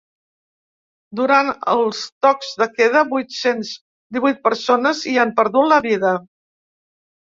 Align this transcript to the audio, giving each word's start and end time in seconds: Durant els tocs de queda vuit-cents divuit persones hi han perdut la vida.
Durant 1.19 1.51
els 1.73 1.99
tocs 2.27 2.49
de 2.61 2.67
queda 2.79 3.03
vuit-cents 3.11 3.75
divuit 4.17 4.41
persones 4.49 5.03
hi 5.13 5.15
han 5.25 5.35
perdut 5.43 5.69
la 5.75 5.83
vida. 5.91 6.15